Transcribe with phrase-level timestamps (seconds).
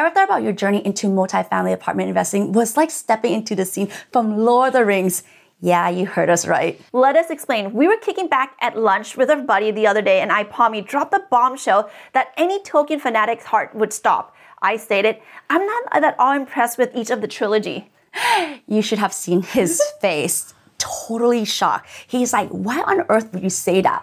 [0.00, 3.88] Ever thought about your journey into multifamily apartment investing was like stepping into the scene
[4.10, 5.22] from Lord of the Rings?
[5.60, 6.80] Yeah, you heard us right.
[6.94, 7.74] Let us explain.
[7.74, 10.80] We were kicking back at lunch with our buddy the other day, and I Palmy
[10.80, 14.34] dropped the bombshell that any Tolkien fanatic's heart would stop.
[14.62, 15.18] I stated,
[15.50, 17.90] I'm not at all impressed with each of the trilogy.
[18.66, 20.54] You should have seen his face.
[20.78, 21.90] Totally shocked.
[22.06, 24.02] He's like, why on earth would you say that?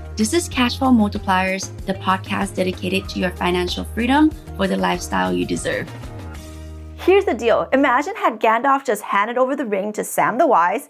[0.21, 5.47] This is Cashflow Multipliers, the podcast dedicated to your financial freedom for the lifestyle you
[5.47, 5.89] deserve.
[6.95, 10.89] Here's the deal imagine had Gandalf just handed over the ring to Sam the Wise.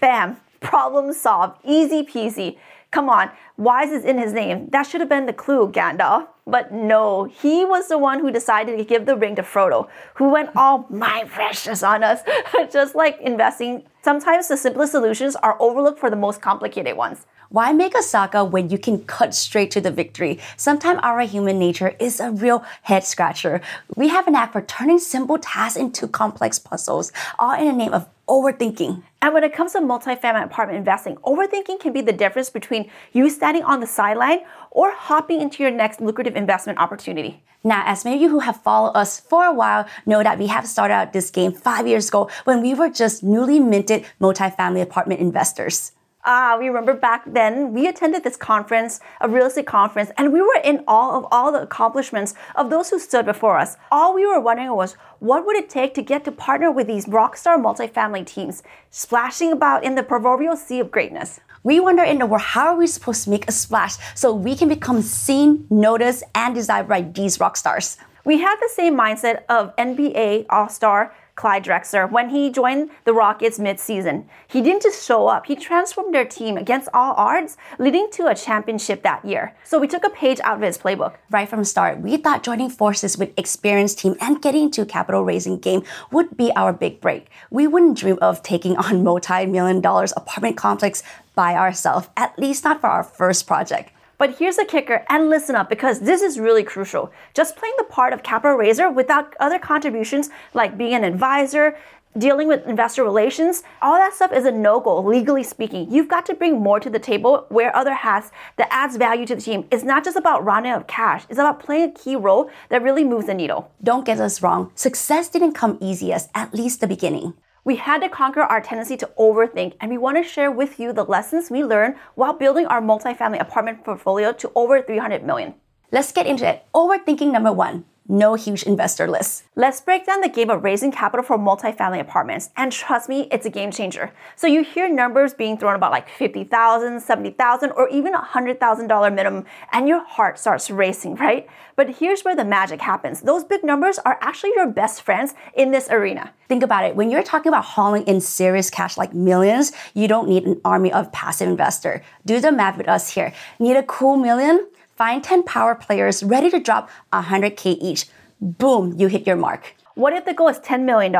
[0.00, 2.58] Bam, problem solved, easy peasy.
[2.90, 4.68] Come on, Wise is in his name.
[4.70, 6.26] That should have been the clue, Gandalf.
[6.44, 10.28] But no, he was the one who decided to give the ring to Frodo, who
[10.28, 12.22] went all my precious on us.
[12.72, 17.26] Just like investing, sometimes the simplest solutions are overlooked for the most complicated ones.
[17.52, 20.40] Why make a saga when you can cut straight to the victory?
[20.56, 23.60] Sometimes our human nature is a real head scratcher.
[23.94, 27.92] We have an knack for turning simple tasks into complex puzzles, all in the name
[27.92, 29.02] of overthinking.
[29.20, 33.28] And when it comes to multifamily apartment investing, overthinking can be the difference between you
[33.28, 37.42] standing on the sideline or hopping into your next lucrative investment opportunity.
[37.62, 40.46] Now, as many of you who have followed us for a while know that we
[40.46, 44.80] have started out this game five years ago when we were just newly minted multifamily
[44.80, 45.92] apartment investors.
[46.24, 50.40] Ah, we remember back then we attended this conference, a real estate conference, and we
[50.40, 53.76] were in awe of all the accomplishments of those who stood before us.
[53.90, 57.06] All we were wondering was what would it take to get to partner with these
[57.06, 61.40] rockstar multifamily teams, splashing about in the proverbial sea of greatness.
[61.64, 64.54] We wonder in the world how are we supposed to make a splash so we
[64.54, 67.96] can become seen, noticed, and desired by these rock stars.
[68.24, 73.12] We had the same mindset of NBA All Star Clyde Drexler when he joined the
[73.12, 74.28] Rockets mid-season.
[74.46, 78.34] He didn't just show up, he transformed their team against all odds, leading to a
[78.36, 79.56] championship that year.
[79.64, 81.14] So we took a page out of his playbook.
[81.32, 85.24] Right from the start, we thought joining forces with experienced team and getting into capital
[85.24, 85.82] raising game
[86.12, 87.26] would be our big break.
[87.50, 91.02] We wouldn't dream of taking on multi-million dollars apartment complex
[91.34, 93.91] by ourselves, at least not for our first project.
[94.22, 97.10] But here's the kicker, and listen up because this is really crucial.
[97.34, 101.76] Just playing the part of capital raiser without other contributions like being an advisor,
[102.16, 105.90] dealing with investor relations, all that stuff is a no-go, legally speaking.
[105.90, 109.34] You've got to bring more to the table where other has that adds value to
[109.34, 109.66] the team.
[109.72, 111.24] It's not just about rounding up cash.
[111.28, 113.72] It's about playing a key role that really moves the needle.
[113.82, 114.70] Don't get us wrong.
[114.76, 117.34] Success didn't come easy as at least the beginning.
[117.64, 120.92] We had to conquer our tendency to overthink, and we want to share with you
[120.92, 125.54] the lessons we learned while building our multifamily apartment portfolio to over 300 million.
[125.92, 126.64] Let's get into it.
[126.74, 129.44] Overthinking number one no huge investor list.
[129.56, 132.50] Let's break down the game of raising capital for multifamily apartments.
[132.56, 134.12] And trust me, it's a game changer.
[134.36, 139.88] So you hear numbers being thrown about like 50,000, 70,000, or even $100,000 minimum, and
[139.88, 141.48] your heart starts racing, right?
[141.76, 143.22] But here's where the magic happens.
[143.22, 146.32] Those big numbers are actually your best friends in this arena.
[146.48, 146.96] Think about it.
[146.96, 150.92] When you're talking about hauling in serious cash like millions, you don't need an army
[150.92, 152.02] of passive investor.
[152.26, 153.32] Do the math with us here.
[153.58, 154.66] Need a cool million?
[154.96, 158.06] Find 10 power players ready to drop 100K each.
[158.40, 159.74] Boom, you hit your mark.
[159.94, 161.14] What if the goal is $10 million?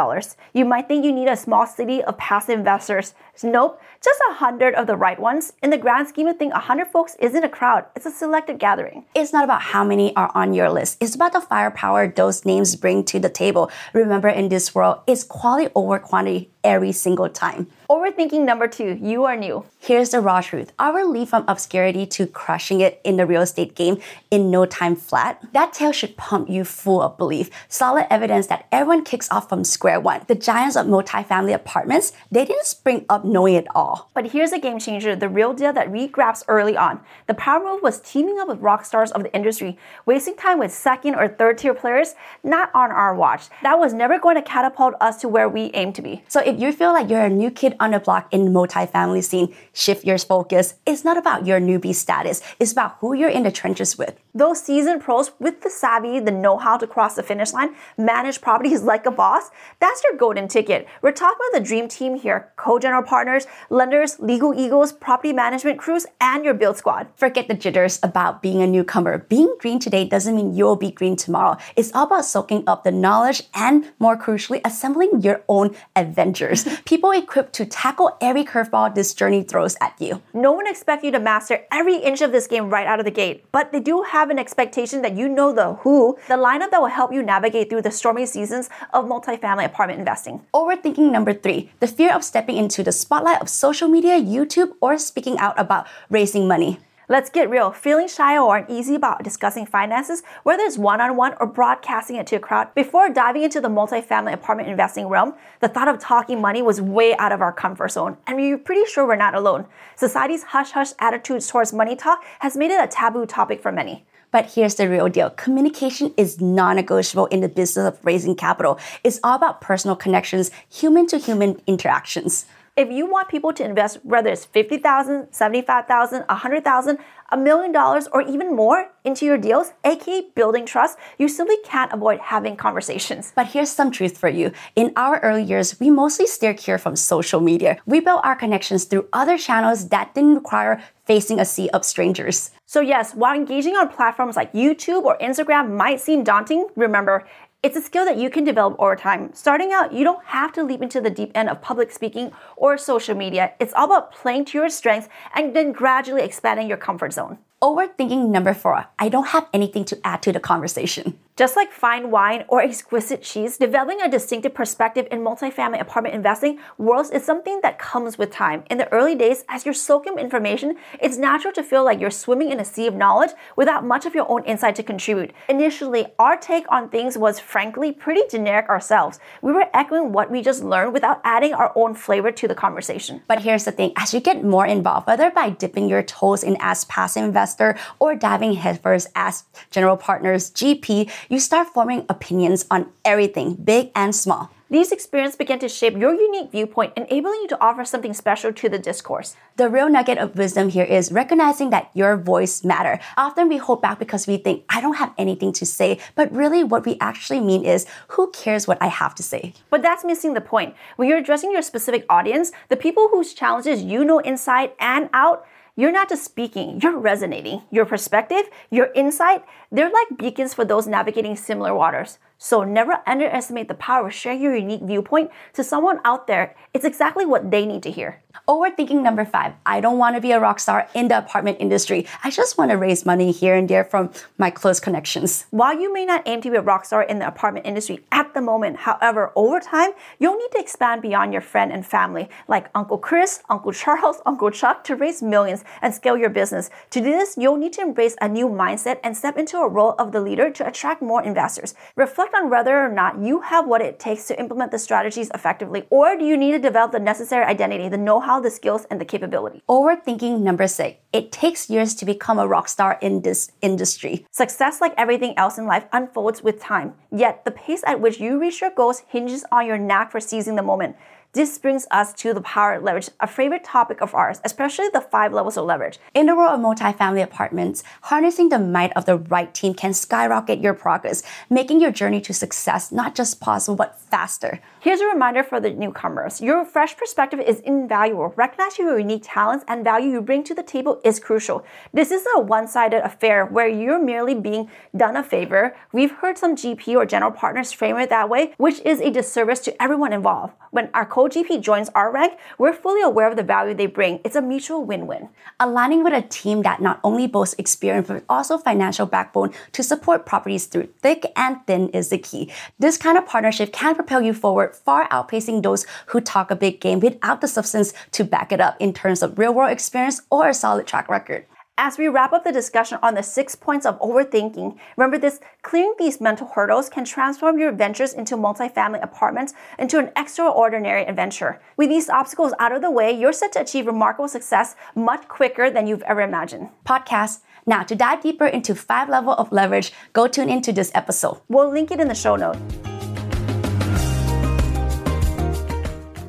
[0.53, 3.15] You might think you need a small city of passive investors.
[3.43, 5.53] Nope, just a hundred of the right ones.
[5.63, 8.59] In the grand scheme of things, a hundred folks isn't a crowd, it's a selected
[8.59, 9.05] gathering.
[9.15, 10.99] It's not about how many are on your list.
[11.01, 13.71] It's about the firepower those names bring to the table.
[13.93, 17.67] Remember, in this world, it's quality over quantity every single time.
[17.91, 19.65] Overthinking number two, you are new.
[19.81, 20.73] Here's the raw truth.
[20.79, 23.99] Our leap from obscurity to crushing it in the real estate game
[24.31, 27.51] in no time flat, that tale should pump you full of belief.
[27.69, 30.23] Solid evidence that that everyone kicks off from square one.
[30.27, 34.11] The giants of multifamily apartments, they didn't spring up knowing it all.
[34.15, 37.01] But here's a game changer, the real deal that Reed grabs early on.
[37.27, 40.73] The power move was teaming up with rock stars of the industry, wasting time with
[40.73, 43.49] second or third tier players, not on our watch.
[43.63, 46.23] That was never going to catapult us to where we aim to be.
[46.29, 49.25] So if you feel like you're a new kid on the block in the multifamily
[49.25, 50.75] scene, shift your focus.
[50.87, 54.22] It's not about your newbie status, it's about who you're in the trenches with.
[54.35, 58.41] Those seasoned pros with the savvy, the know how to cross the finish line, manage
[58.41, 60.89] properties like a boss, that's your golden ticket.
[61.03, 65.79] We're talking about the dream team here co general partners, lenders, legal eagles, property management
[65.79, 67.09] crews, and your build squad.
[67.15, 69.19] Forget the jitters about being a newcomer.
[69.19, 71.59] Being green today doesn't mean you'll be green tomorrow.
[71.77, 76.67] It's all about soaking up the knowledge and, more crucially, assembling your own adventures.
[76.87, 80.23] People equipped to tackle every curveball this journey throws at you.
[80.33, 83.11] No one expects you to master every inch of this game right out of the
[83.11, 86.81] gate, but they do have an expectation that you know the who, the lineup that
[86.81, 90.41] will help you navigate through the stormy seasons of multifamily apartment investing.
[90.55, 94.99] Overthinking number three, the fear of stepping into the spotlight of social media, YouTube, or
[94.99, 96.79] speaking out about raising money.
[97.09, 97.73] Let's get real.
[97.73, 102.27] Feeling shy or uneasy about discussing finances, whether it's one on one or broadcasting it
[102.29, 106.41] to a crowd, before diving into the multifamily apartment investing realm, the thought of talking
[106.41, 109.67] money was way out of our comfort zone, and we're pretty sure we're not alone.
[109.95, 114.07] Society's hush hush attitudes towards money talk has made it a taboo topic for many.
[114.33, 118.81] But here's the real deal communication is non negotiable in the business of raising capital.
[119.05, 122.47] It's all about personal connections, human to human interactions.
[122.75, 126.99] If you want people to invest, whether it's 50,000, 75,000, 100,000,
[127.31, 131.93] a million dollars, or even more into your deals, aka building trust, you simply can't
[131.93, 133.35] avoid having conversations.
[133.37, 134.53] But here's some truth for you.
[134.75, 137.77] In our early years, we mostly steer clear from social media.
[137.85, 142.53] We built our connections through other channels that didn't require facing a sea of strangers.
[142.65, 147.27] So, yes, while engaging on platforms like YouTube or Instagram might seem daunting, remember,
[147.63, 149.33] it's a skill that you can develop over time.
[149.35, 152.77] Starting out, you don't have to leap into the deep end of public speaking or
[152.77, 153.53] social media.
[153.61, 157.39] It's all about playing to your strengths and then gradually expanding your comfort zone.
[157.63, 161.17] Overthinking number four, I don't have anything to add to the conversation.
[161.35, 166.59] Just like fine wine or exquisite cheese, developing a distinctive perspective in multifamily apartment investing
[166.77, 168.65] worlds is something that comes with time.
[168.69, 172.51] In the early days, as you're soaking information, it's natural to feel like you're swimming
[172.51, 175.33] in a sea of knowledge without much of your own insight to contribute.
[175.49, 179.19] Initially, our take on things was frankly pretty generic ourselves.
[179.41, 183.23] We were echoing what we just learned without adding our own flavor to the conversation.
[183.27, 186.59] But here's the thing as you get more involved, whether by dipping your toes in
[186.61, 192.91] as passive investor or diving headfirst as general partners, GP, you start forming opinions on
[193.05, 194.51] everything, big and small.
[194.71, 198.71] These experiences begin to shape your unique viewpoint, enabling you to offer something special to
[198.71, 199.37] the discourse.
[199.57, 202.99] The real nugget of wisdom here is recognizing that your voice matter.
[203.19, 206.65] Often we hold back because we think, I don't have anything to say, but really
[206.65, 207.85] what we actually mean is,
[208.17, 209.53] who cares what I have to say?
[209.69, 210.75] But that's missing the point.
[210.97, 215.45] When you're addressing your specific audience, the people whose challenges you know inside and out,
[215.77, 217.63] you're not just speaking, you're resonating.
[217.71, 222.19] Your perspective, your insight, they're like beacons for those navigating similar waters.
[222.43, 226.57] So never underestimate the power of sharing your unique viewpoint to someone out there.
[226.75, 228.21] It's exactly what they need to hear.
[228.49, 229.53] Overthinking number five.
[229.65, 232.05] I don't want to be a rock star in the apartment industry.
[232.25, 235.47] I just want to raise money here and there from my close connections.
[235.51, 238.35] While you may not aim to be a rock star in the apartment industry at
[238.35, 242.71] the moment, however, over time, you'll need to expand beyond your friend and family, like
[242.75, 246.71] Uncle Chris, Uncle Charles, Uncle Chuck, to raise millions and scale your business.
[246.91, 249.95] To do this, you'll need to embrace a new mindset and step into a role
[249.99, 251.75] of the leader to attract more investors.
[251.95, 255.31] Reflect reflect on whether or not you have what it takes to implement the strategies
[255.35, 258.87] effectively, or do you need to develop the necessary identity, the know how, the skills,
[258.91, 259.63] and the capability?
[259.69, 260.99] Overthinking number six.
[261.13, 264.27] It takes years to become a rock star in this industry.
[264.31, 266.95] Success, like everything else in life, unfolds with time.
[267.11, 270.57] Yet, the pace at which you reach your goals hinges on your knack for seizing
[270.57, 270.97] the moment.
[271.35, 275.33] This brings us to the power leverage, a favorite topic of ours, especially the five
[275.33, 275.99] levels of leverage.
[276.13, 280.61] In the world of multifamily apartments, harnessing the might of the right team can skyrocket
[280.61, 284.61] your progress, making your journey to success not just possible but faster.
[284.81, 286.43] Here's a reminder for the newcomers.
[286.43, 288.35] Your fresh perspective is invaluable.
[288.37, 291.65] Recognize your unique talents and value you bring to the table is crucial.
[291.95, 295.75] This isn't a one-sided affair where you're merely being done a favor.
[295.93, 299.61] We've heard some GP or general partners frame it that way, which is a disservice
[299.61, 300.53] to everyone involved.
[300.73, 304.21] When our co GP joins our rank, we're fully aware of the value they bring.
[304.25, 305.29] It's a mutual win win.
[305.61, 310.27] Aligning with a team that not only boasts experience but also financial backbone to support
[310.27, 312.51] properties through thick and thin is the key.
[312.79, 316.81] This kind of partnership can propel you forward, far outpacing those who talk a big
[316.81, 320.49] game without the substance to back it up in terms of real world experience or
[320.49, 321.47] a solid track record.
[321.79, 325.95] As we wrap up the discussion on the six points of overthinking, remember this clearing
[325.99, 331.63] these mental hurdles can transform your ventures into multifamily apartments into an extraordinary adventure.
[331.79, 335.71] With these obstacles out of the way, you're set to achieve remarkable success much quicker
[335.71, 336.69] than you've ever imagined.
[336.85, 337.41] Podcast.
[337.65, 341.41] Now, to dive deeper into five level of leverage, go tune into this episode.
[341.49, 342.59] We'll link it in the show notes.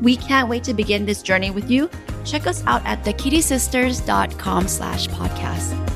[0.01, 1.89] We can't wait to begin this journey with you.
[2.25, 5.92] Check us out at thekittysisters.com slash podcast.